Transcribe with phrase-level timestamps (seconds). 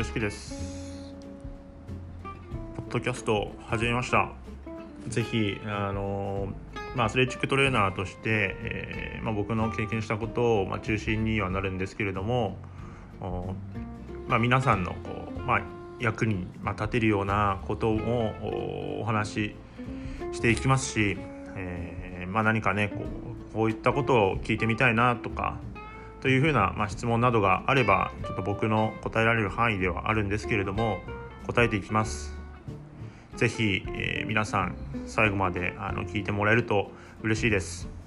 [0.00, 1.12] よしきです。
[2.74, 4.32] ポッドキャスト始めました。
[5.08, 6.48] ぜひあの
[6.96, 12.56] まあ、アスレチックトレーナーとして、えーまあ、僕の経験したことを、まあ、中心にはなるんですけれども
[14.26, 14.96] まあ、皆さんのこ
[15.36, 15.62] う、まあ、
[16.00, 19.56] 役に、まあ、立てるようなことをお話し
[20.32, 21.18] していきますし、
[21.56, 23.04] えーまあ、何かねこ
[23.50, 25.58] うこういったことを聞いてみたいなとか
[26.20, 31.00] というふうな、まあ、質問などがあればちょっと僕の答えられる範囲ではあるんですけれども
[31.46, 32.36] 答えていきます。
[33.36, 36.90] ぜひ、えー、皆さん最後まであの聞いてもらえると
[37.22, 37.99] 嬉しいです。